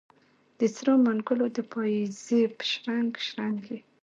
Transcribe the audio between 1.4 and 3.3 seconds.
د پایزیب شرنګ،